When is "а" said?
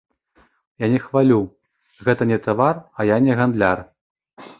2.99-3.07